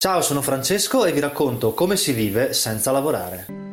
Ciao, 0.00 0.22
sono 0.22 0.42
Francesco 0.42 1.04
e 1.06 1.10
vi 1.10 1.18
racconto 1.18 1.74
come 1.74 1.96
si 1.96 2.12
vive 2.12 2.52
senza 2.52 2.92
lavorare. 2.92 3.67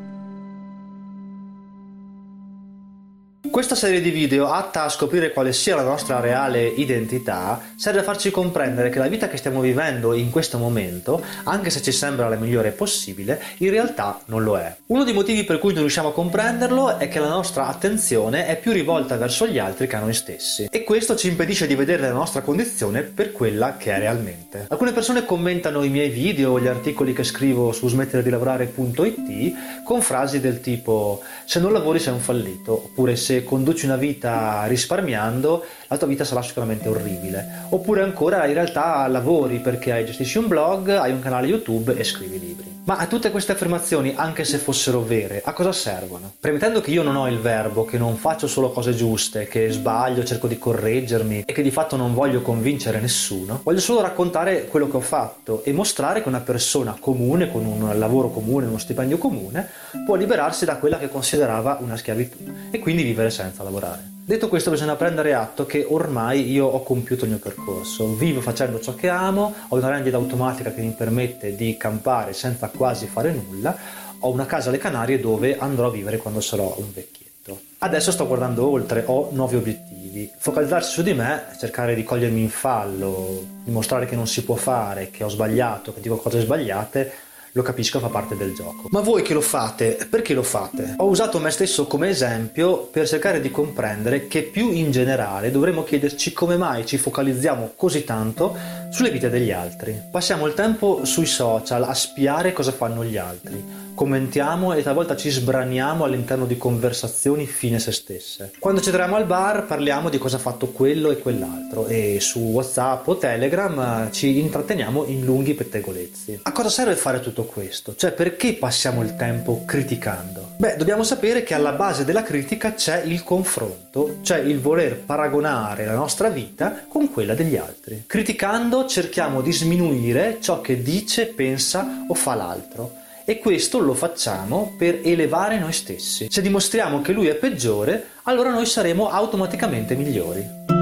Questa 3.51 3.75
serie 3.75 4.01
di 4.01 4.09
video, 4.09 4.47
atta 4.47 4.83
a 4.83 4.89
scoprire 4.89 5.31
quale 5.31 5.53
sia 5.53 5.75
la 5.75 5.83
nostra 5.83 6.19
reale 6.19 6.65
identità, 6.65 7.61
serve 7.75 7.99
a 7.99 8.03
farci 8.03 8.29
comprendere 8.29 8.89
che 8.89 8.99
la 8.99 9.07
vita 9.07 9.27
che 9.27 9.37
stiamo 9.37 9.61
vivendo 9.61 10.13
in 10.13 10.29
questo 10.29 10.57
momento, 10.57 11.23
anche 11.43 11.69
se 11.69 11.81
ci 11.81 11.91
sembra 11.91 12.27
la 12.27 12.35
migliore 12.35 12.71
possibile, 12.71 13.41
in 13.57 13.69
realtà 13.69 14.19
non 14.25 14.43
lo 14.43 14.57
è. 14.57 14.75
Uno 14.87 15.03
dei 15.03 15.13
motivi 15.13 15.43
per 15.45 15.59
cui 15.59 15.71
non 15.71 15.81
riusciamo 15.81 16.09
a 16.09 16.13
comprenderlo 16.13 16.97
è 16.97 17.07
che 17.07 17.19
la 17.19 17.29
nostra 17.29 17.67
attenzione 17.67 18.45
è 18.45 18.57
più 18.57 18.71
rivolta 18.71 19.15
verso 19.15 19.47
gli 19.47 19.57
altri 19.57 19.87
che 19.87 19.95
a 19.95 19.99
noi 19.99 20.13
stessi 20.13 20.67
e 20.69 20.83
questo 20.83 21.15
ci 21.15 21.27
impedisce 21.27 21.67
di 21.67 21.75
vedere 21.75 22.01
la 22.01 22.13
nostra 22.13 22.41
condizione 22.41 23.01
per 23.01 23.31
quella 23.31 23.77
che 23.77 23.93
è 23.93 23.99
realmente. 23.99 24.65
Alcune 24.69 24.91
persone 24.91 25.25
commentano 25.25 25.83
i 25.83 25.89
miei 25.89 26.09
video 26.09 26.51
o 26.51 26.59
gli 26.59 26.67
articoli 26.67 27.13
che 27.13 27.23
scrivo 27.23 27.71
su 27.71 27.87
smettere 27.87 28.23
di 28.23 28.29
lavorare.it 28.29 29.83
con 29.83 30.01
frasi 30.01 30.39
del 30.39 30.61
tipo 30.61 31.21
se 31.45 31.59
non 31.59 31.71
lavori 31.71 31.99
sei 31.99 32.13
un 32.13 32.19
fallito 32.19 32.73
oppure 32.73 33.15
se 33.15 33.34
conduci 33.43 33.85
una 33.85 33.95
vita 33.95 34.65
risparmiando, 34.67 35.65
la 35.87 35.97
tua 35.97 36.07
vita 36.07 36.23
sarà 36.23 36.41
sicuramente 36.41 36.89
orribile. 36.89 37.67
Oppure 37.69 38.01
ancora 38.01 38.45
in 38.45 38.53
realtà 38.53 39.07
lavori 39.07 39.59
perché 39.59 40.03
gestisci 40.05 40.37
un 40.37 40.47
blog, 40.47 40.89
hai 40.89 41.11
un 41.11 41.19
canale 41.19 41.47
YouTube 41.47 41.95
e 41.95 42.03
scrivi 42.03 42.39
libri. 42.39 42.75
Ma 42.85 42.97
a 42.97 43.07
tutte 43.07 43.31
queste 43.31 43.51
affermazioni, 43.51 44.13
anche 44.15 44.43
se 44.43 44.59
fossero 44.59 45.01
vere, 45.01 45.41
a 45.43 45.53
cosa 45.53 45.71
servono? 45.71 46.33
Premettendo 46.39 46.81
che 46.81 46.91
io 46.91 47.01
non 47.01 47.15
ho 47.15 47.27
il 47.27 47.39
verbo, 47.39 47.83
che 47.83 47.97
non 47.97 48.15
faccio 48.15 48.45
solo 48.45 48.69
cose 48.69 48.93
giuste, 48.93 49.47
che 49.47 49.71
sbaglio, 49.71 50.23
cerco 50.23 50.45
di 50.47 50.59
correggermi 50.59 51.43
e 51.47 51.51
che 51.51 51.63
di 51.63 51.71
fatto 51.71 51.95
non 51.95 52.13
voglio 52.13 52.41
convincere 52.41 52.99
nessuno, 52.99 53.61
voglio 53.63 53.79
solo 53.79 54.01
raccontare 54.01 54.65
quello 54.65 54.87
che 54.87 54.97
ho 54.97 55.01
fatto 55.01 55.63
e 55.63 55.73
mostrare 55.73 56.21
che 56.21 56.27
una 56.27 56.41
persona 56.41 56.95
comune, 56.99 57.51
con 57.51 57.65
un 57.65 57.97
lavoro 57.97 58.29
comune, 58.29 58.67
uno 58.67 58.77
stipendio 58.77 59.17
comune, 59.17 59.67
può 60.05 60.13
liberarsi 60.13 60.65
da 60.65 60.77
quella 60.77 60.99
che 60.99 61.09
considerava 61.09 61.79
una 61.81 61.97
schiavitù 61.97 62.37
e 62.69 62.77
quindi 62.77 63.01
vivere 63.01 63.31
senza 63.31 63.63
lavorare. 63.63 64.14
Detto 64.27 64.47
questo 64.47 64.71
bisogna 64.71 64.95
prendere 64.95 65.35
atto 65.35 65.67
che 65.67 65.85
ormai 65.87 66.49
io 66.51 66.65
ho 66.65 66.81
compiuto 66.81 67.25
il 67.25 67.29
mio 67.29 67.39
percorso, 67.39 68.15
vivo 68.15 68.41
facendo 68.41 68.79
ciò 68.79 68.95
che 68.95 69.07
amo, 69.07 69.53
ho 69.67 69.75
una 69.75 69.91
rendita 69.91 70.17
automatica 70.17 70.73
che 70.73 70.81
mi 70.81 70.95
permette 70.97 71.55
di 71.55 71.77
campare 71.77 72.33
senza 72.33 72.69
quasi 72.69 73.05
fare 73.05 73.31
nulla, 73.31 73.77
ho 74.17 74.31
una 74.31 74.47
casa 74.47 74.69
alle 74.69 74.79
Canarie 74.79 75.19
dove 75.19 75.59
andrò 75.59 75.89
a 75.89 75.91
vivere 75.91 76.17
quando 76.17 76.41
sarò 76.41 76.73
un 76.79 76.91
vecchietto. 76.91 77.59
Adesso 77.77 78.11
sto 78.11 78.25
guardando 78.25 78.67
oltre, 78.67 79.03
ho 79.05 79.29
nuovi 79.31 79.57
obiettivi. 79.57 80.31
Focalizzarsi 80.35 80.91
su 80.91 81.03
di 81.03 81.13
me, 81.13 81.43
cercare 81.59 81.93
di 81.93 82.03
cogliermi 82.03 82.41
in 82.41 82.49
fallo, 82.49 83.45
dimostrare 83.63 84.07
che 84.07 84.15
non 84.15 84.25
si 84.25 84.43
può 84.43 84.55
fare, 84.55 85.11
che 85.11 85.23
ho 85.23 85.29
sbagliato, 85.29 85.93
che 85.93 86.01
dico 86.01 86.17
cose 86.17 86.39
sbagliate, 86.39 87.13
lo 87.55 87.61
capisco, 87.61 87.99
fa 87.99 88.09
parte 88.09 88.35
del 88.35 88.53
gioco. 88.53 88.89
Ma 88.89 88.99
voi 88.99 89.21
che 89.21 89.33
lo 89.33 89.39
fate, 89.39 90.07
perché 90.09 90.33
lo 90.33 90.43
fate? 90.43 90.95
Ho 90.97 91.05
usato 91.05 91.39
me 91.39 91.49
stesso 91.51 91.87
come 91.87 92.09
esempio 92.09 92.89
per 92.91 93.07
cercare 93.07 93.39
di 93.39 93.49
comprendere 93.49 94.27
che 94.27 94.43
più 94.43 94.71
in 94.71 94.91
generale 94.91 95.51
dovremmo 95.51 95.85
chiederci 95.85 96.33
come 96.33 96.57
mai 96.57 96.85
ci 96.85 96.97
focalizziamo 96.97 97.71
così 97.77 98.03
tanto 98.03 98.57
sulle 98.89 99.09
vite 99.09 99.29
degli 99.29 99.51
altri. 99.51 99.97
Passiamo 100.11 100.47
il 100.47 100.53
tempo 100.53 101.05
sui 101.05 101.25
social 101.25 101.83
a 101.83 101.93
spiare 101.93 102.51
cosa 102.51 102.73
fanno 102.73 103.05
gli 103.05 103.15
altri 103.15 103.84
commentiamo 103.95 104.73
e 104.73 104.83
talvolta 104.83 105.15
ci 105.15 105.29
sbraniamo 105.29 106.03
all'interno 106.03 106.45
di 106.45 106.57
conversazioni 106.57 107.47
fine 107.47 107.79
se 107.79 107.91
stesse. 107.91 108.51
Quando 108.59 108.81
ci 108.81 108.89
troviamo 108.89 109.15
al 109.15 109.25
bar 109.25 109.65
parliamo 109.65 110.09
di 110.09 110.17
cosa 110.17 110.35
ha 110.35 110.39
fatto 110.39 110.67
quello 110.67 111.09
e 111.09 111.17
quell'altro 111.17 111.87
e 111.87 112.19
su 112.19 112.39
WhatsApp 112.39 113.07
o 113.07 113.17
Telegram 113.17 114.11
ci 114.11 114.39
intratteniamo 114.39 115.05
in 115.05 115.23
lunghi 115.23 115.53
pettegolezzi. 115.53 116.41
A 116.43 116.51
cosa 116.51 116.69
serve 116.69 116.95
fare 116.95 117.21
tutto 117.21 117.45
questo? 117.45 117.95
Cioè 117.95 118.11
perché 118.11 118.53
passiamo 118.53 119.01
il 119.01 119.15
tempo 119.15 119.63
criticando? 119.65 120.51
Beh, 120.57 120.75
dobbiamo 120.75 121.03
sapere 121.03 121.43
che 121.43 121.53
alla 121.53 121.71
base 121.71 122.05
della 122.05 122.23
critica 122.23 122.73
c'è 122.73 123.01
il 123.03 123.23
confronto, 123.23 124.17
cioè 124.21 124.39
il 124.39 124.59
voler 124.59 124.97
paragonare 124.97 125.85
la 125.85 125.95
nostra 125.95 126.29
vita 126.29 126.83
con 126.87 127.09
quella 127.11 127.33
degli 127.33 127.55
altri. 127.55 128.03
Criticando 128.05 128.85
cerchiamo 128.85 129.41
di 129.41 129.53
sminuire 129.53 130.37
ciò 130.41 130.59
che 130.59 130.81
dice, 130.81 131.27
pensa 131.27 132.05
o 132.07 132.13
fa 132.13 132.35
l'altro 132.35 133.03
e 133.25 133.39
questo 133.39 133.79
lo 133.79 133.95
facciamo 133.95 134.75
per 134.77 135.01
elevare 135.03 135.57
noi 135.57 135.73
stessi. 135.73 136.27
Se 136.29 136.41
dimostriamo 136.41 137.01
che 137.01 137.11
lui 137.11 137.27
è 137.27 137.35
peggiore, 137.35 138.09
allora 138.23 138.51
noi 138.51 138.67
saremo 138.67 139.09
automaticamente 139.09 139.95
migliori. 139.95 140.74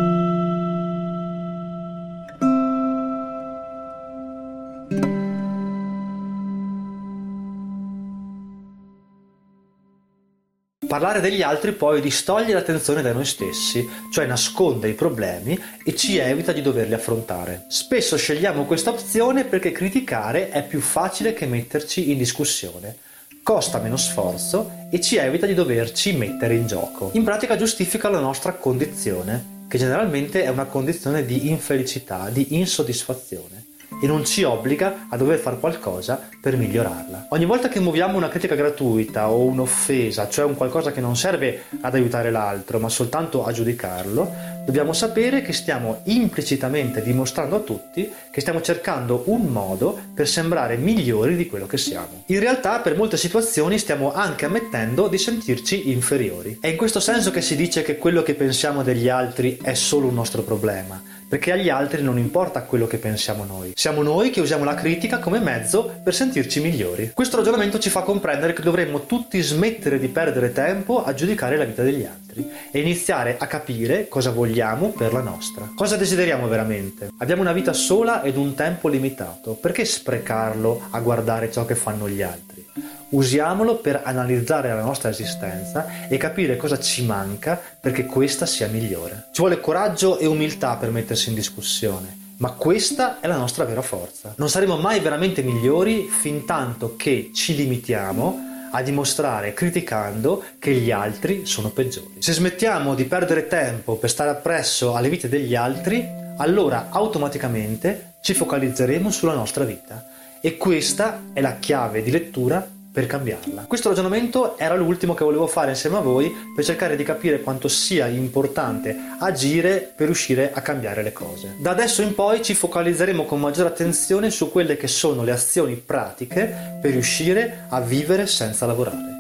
Parlare 10.94 11.22
degli 11.22 11.42
altri 11.42 11.72
poi 11.72 12.02
distoglie 12.02 12.54
l'attenzione 12.54 13.02
da 13.02 13.14
noi 13.14 13.26
stessi, 13.26 13.84
cioè 14.12 14.28
nasconde 14.28 14.90
i 14.90 14.94
problemi 14.94 15.60
e 15.84 15.96
ci 15.96 16.18
evita 16.18 16.52
di 16.52 16.62
doverli 16.62 16.94
affrontare. 16.94 17.66
Spesso 17.68 18.16
scegliamo 18.16 18.66
questa 18.66 18.92
opzione 18.92 19.44
perché 19.44 19.72
criticare 19.72 20.50
è 20.50 20.64
più 20.64 20.82
facile 20.82 21.34
che 21.34 21.48
metterci 21.48 22.12
in 22.12 22.20
discussione 22.20 22.96
costa 23.42 23.80
meno 23.80 23.98
sforzo 23.98 24.70
e 24.92 25.02
ci 25.02 25.16
evita 25.16 25.48
di 25.48 25.56
doverci 25.56 26.14
mettere 26.14 26.54
in 26.54 26.68
gioco. 26.68 27.10
In 27.14 27.24
pratica 27.24 27.58
giustifica 27.58 28.08
la 28.08 28.20
nostra 28.20 28.54
condizione, 28.54 29.66
che 29.68 29.80
generalmente 29.80 30.44
è 30.44 30.50
una 30.50 30.66
condizione 30.66 31.26
di 31.26 31.50
infelicità, 31.50 32.30
di 32.30 32.56
insoddisfazione 32.56 33.73
e 34.04 34.08
non 34.08 34.26
ci 34.26 34.44
obbliga 34.44 35.06
a 35.08 35.16
dover 35.16 35.40
fare 35.40 35.58
qualcosa 35.58 36.28
per 36.42 36.58
migliorarla. 36.58 37.28
Ogni 37.30 37.46
volta 37.46 37.70
che 37.70 37.80
muoviamo 37.80 38.18
una 38.18 38.28
critica 38.28 38.54
gratuita 38.54 39.32
o 39.32 39.46
un'offesa, 39.46 40.28
cioè 40.28 40.44
un 40.44 40.56
qualcosa 40.56 40.92
che 40.92 41.00
non 41.00 41.16
serve 41.16 41.64
ad 41.80 41.96
aiutare 41.96 42.30
l'altro 42.30 42.80
ma 42.80 42.90
soltanto 42.90 43.46
a 43.46 43.54
giudicarlo, 43.54 44.30
dobbiamo 44.66 44.92
sapere 44.92 45.42
che 45.42 45.54
stiamo 45.54 46.02
implicitamente 46.04 47.02
dimostrando 47.02 47.56
a 47.56 47.60
tutti 47.60 48.12
che 48.30 48.42
stiamo 48.42 48.60
cercando 48.60 49.24
un 49.28 49.44
modo 49.44 49.98
per 50.14 50.28
sembrare 50.28 50.76
migliori 50.76 51.38
di 51.38 51.48
quello 51.48 51.66
che 51.66 51.78
siamo. 51.78 52.24
In 52.26 52.42
realtà 52.42 52.80
per 52.80 52.98
molte 52.98 53.16
situazioni 53.16 53.78
stiamo 53.78 54.12
anche 54.12 54.44
ammettendo 54.44 55.08
di 55.08 55.18
sentirci 55.18 55.92
inferiori. 55.92 56.58
È 56.60 56.68
in 56.68 56.76
questo 56.76 57.00
senso 57.00 57.32
che 57.32 57.40
si 57.40 57.56
dice 57.56 57.84
che 57.84 57.98
quello 57.98 58.22
che 58.22 58.34
pensiamo 58.34 58.84
degli 58.84 59.08
altri 59.08 59.60
è 59.62 59.76
solo 59.76 60.08
un 60.08 60.14
nostro 60.14 60.42
problema 60.42 61.22
perché 61.34 61.52
agli 61.52 61.70
altri 61.70 62.04
non 62.04 62.20
importa 62.20 62.62
quello 62.62 62.86
che 62.86 63.00
pensiamo 63.00 63.44
noi. 63.44 63.72
Siamo 63.74 64.04
noi 64.04 64.30
che 64.30 64.40
usiamo 64.40 64.64
la 64.64 64.76
critica 64.76 65.18
come 65.18 65.40
mezzo 65.40 65.92
per 66.04 66.14
sentirci 66.14 66.62
migliori. 66.62 67.10
Questo 67.12 67.38
ragionamento 67.38 67.80
ci 67.80 67.90
fa 67.90 68.04
comprendere 68.04 68.54
che 68.54 68.62
dovremmo 68.62 69.08
tutti 69.08 69.42
smettere 69.42 69.98
di 69.98 70.10
perdere 70.10 70.52
tempo 70.52 71.04
a 71.04 71.12
giudicare 71.16 71.58
la 71.58 71.64
vita 71.64 71.82
degli 71.82 72.06
altri 72.06 72.48
e 72.72 72.80
iniziare 72.80 73.38
a 73.40 73.48
capire 73.48 74.08
cosa 74.08 74.30
vogliamo 74.30 74.90
per 74.90 75.12
la 75.12 75.22
nostra. 75.22 75.72
Cosa 75.76 75.96
desideriamo 75.96 76.48
veramente? 76.48 77.10
Abbiamo 77.18 77.42
una 77.42 77.52
vita 77.52 77.74
sola 77.74 78.22
ed 78.22 78.38
un 78.38 78.54
tempo 78.54 78.88
limitato, 78.88 79.54
perché 79.54 79.86
sprecarlo 79.86 80.90
a 80.92 81.00
guardare 81.00 81.52
ciò 81.52 81.66
che 81.66 81.74
fanno 81.74 82.08
gli 82.08 82.22
altri? 82.22 82.64
Usiamolo 83.14 83.76
per 83.76 84.02
analizzare 84.04 84.70
la 84.70 84.82
nostra 84.82 85.10
esistenza 85.10 86.08
e 86.08 86.18
capire 86.18 86.58
cosa 86.58 86.80
ci 86.80 87.06
manca 87.06 87.62
perché 87.80 88.06
questa 88.06 88.48
sia 88.48 88.68
migliore. 88.68 89.26
Ci 89.32 89.42
vuole 89.42 89.60
coraggio 89.60 90.18
e 90.18 90.26
umiltà 90.26 90.78
per 90.78 90.90
mettersi 90.90 91.30
in 91.30 91.36
discussione, 91.36 92.34
ma 92.38 92.54
questa 92.54 93.20
è 93.20 93.28
la 93.28 93.38
nostra 93.38 93.66
vera 93.66 93.84
forza. 93.84 94.34
Non 94.38 94.50
saremo 94.50 94.78
mai 94.78 95.00
veramente 95.00 95.44
migliori 95.44 96.08
fin 96.08 96.46
tanto 96.46 96.96
che 96.96 97.30
ci 97.36 97.56
limitiamo 97.56 98.70
a 98.72 98.82
dimostrare 98.82 99.54
criticando 99.54 100.44
che 100.58 100.72
gli 100.72 100.90
altri 100.90 101.46
sono 101.46 101.70
peggiori. 101.70 102.16
Se 102.18 102.34
smettiamo 102.34 102.96
di 102.96 103.06
perdere 103.06 103.46
tempo 103.46 103.96
per 103.96 104.10
stare 104.10 104.32
appresso 104.32 104.96
alle 104.96 105.10
vite 105.10 105.30
degli 105.30 105.54
altri, 105.54 106.04
allora 106.38 106.88
automaticamente 106.90 108.14
ci 108.22 108.34
focalizzeremo 108.34 109.12
sulla 109.12 109.36
nostra 109.36 109.66
vita. 109.66 110.04
E 110.42 110.58
questa 110.58 111.26
è 111.32 111.42
la 111.42 111.58
chiave 111.58 112.02
di 112.02 112.10
lettura 112.10 112.73
per 112.94 113.08
cambiarla. 113.08 113.66
Questo 113.68 113.90
ragionamento 113.90 114.56
era 114.58 114.76
l'ultimo 114.76 115.16
che 115.16 115.24
volevo 115.24 115.48
fare 115.48 115.72
insieme 115.72 115.98
a 115.98 116.02
voi 116.02 116.32
per 116.54 116.64
cercare 116.64 116.96
di 116.96 117.04
capire 117.04 117.42
quanto 117.42 117.68
sia 117.68 118.06
importante 118.06 118.96
agire 119.18 119.92
per 119.96 120.06
riuscire 120.06 120.52
a 120.54 120.62
cambiare 120.62 121.02
le 121.02 121.12
cose. 121.12 121.56
Da 121.58 121.72
adesso 121.72 122.04
in 122.04 122.14
poi 122.14 122.44
ci 122.44 122.54
focalizzeremo 122.54 123.26
con 123.26 123.40
maggiore 123.40 123.70
attenzione 123.70 124.30
su 124.30 124.52
quelle 124.52 124.78
che 124.78 124.88
sono 124.88 125.24
le 125.24 125.32
azioni 125.32 125.76
pratiche 125.76 126.78
per 126.80 126.92
riuscire 126.92 127.66
a 127.70 127.82
vivere 127.82 128.28
senza 128.28 128.68
lavorare. 128.68 129.12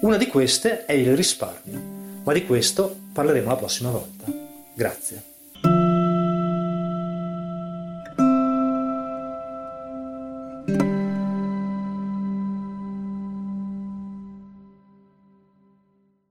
Una 0.00 0.16
di 0.16 0.26
queste 0.26 0.84
è 0.84 0.92
il 0.92 1.14
risparmio, 1.16 1.80
ma 2.24 2.32
di 2.32 2.44
questo 2.44 2.92
parleremo 3.12 3.48
la 3.48 3.56
prossima 3.56 3.90
volta. 3.90 4.24
Grazie. 4.74 5.31